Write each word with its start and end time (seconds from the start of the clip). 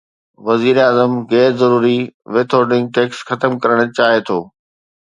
وزيراعظم 0.47 1.11
غير 1.33 1.51
ضروري 1.61 1.99
ود 2.33 2.47
هولڊنگ 2.55 2.85
ٽيڪس 2.95 3.19
ختم 3.29 3.51
ڪرڻ 3.63 3.79
چاهي 3.97 4.19
ٿو 4.31 4.39